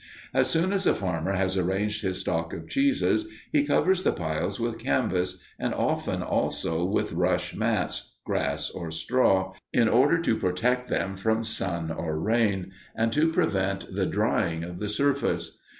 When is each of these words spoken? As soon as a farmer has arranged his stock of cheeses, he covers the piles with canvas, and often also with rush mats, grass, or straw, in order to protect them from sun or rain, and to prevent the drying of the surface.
As 0.33 0.49
soon 0.49 0.73
as 0.73 0.87
a 0.87 0.95
farmer 0.95 1.33
has 1.33 1.55
arranged 1.55 2.01
his 2.01 2.21
stock 2.21 2.53
of 2.53 2.67
cheeses, 2.67 3.27
he 3.51 3.63
covers 3.63 4.01
the 4.01 4.11
piles 4.11 4.59
with 4.59 4.79
canvas, 4.79 5.43
and 5.59 5.75
often 5.75 6.23
also 6.23 6.83
with 6.83 7.13
rush 7.13 7.53
mats, 7.55 8.15
grass, 8.25 8.71
or 8.71 8.89
straw, 8.89 9.53
in 9.71 9.87
order 9.87 10.17
to 10.19 10.35
protect 10.39 10.87
them 10.89 11.15
from 11.15 11.43
sun 11.43 11.91
or 11.91 12.19
rain, 12.19 12.71
and 12.95 13.13
to 13.13 13.31
prevent 13.31 13.93
the 13.93 14.07
drying 14.07 14.63
of 14.63 14.79
the 14.79 14.89
surface. 14.89 15.59